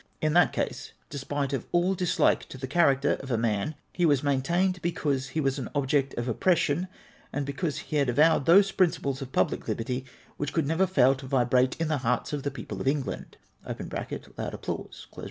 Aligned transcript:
In 0.19 0.33
that 0.33 0.51
case, 0.51 0.93
desj)ite 1.11 1.53
of 1.53 1.67
all 1.71 1.93
dislike 1.93 2.49
to 2.49 2.57
the 2.57 2.65
character 2.65 3.17
of 3.21 3.29
the 3.29 3.37
man, 3.37 3.75
he 3.93 4.03
was 4.03 4.23
maintained 4.23 4.81
because 4.81 5.27
he 5.27 5.39
was 5.39 5.59
an 5.59 5.69
object 5.75 6.15
of 6.17 6.27
oppression, 6.27 6.87
and 7.31 7.45
because 7.45 7.77
he 7.77 7.97
had 7.97 8.09
avowed 8.09 8.47
those 8.47 8.71
principles 8.71 9.21
of 9.21 9.31
public 9.31 9.67
liberty 9.67 10.03
Avhich 10.39 10.53
could 10.53 10.65
never 10.65 10.87
fail 10.87 11.13
to 11.13 11.27
vibrate 11.27 11.79
in 11.79 11.87
the 11.87 11.99
hearts 11.99 12.33
of 12.33 12.41
the 12.41 12.49
people 12.49 12.81
of 12.81 12.87
England 12.87 13.37
{loud 13.63 14.55
applause). 14.55 15.05